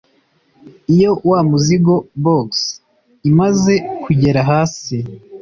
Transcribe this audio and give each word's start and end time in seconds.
Iyo 0.93 1.11
wa 1.29 1.39
muzigo 1.49 1.95
(Box) 2.23 2.49
imaze 3.29 3.73
kugera 4.03 4.39
hasi 4.49 4.97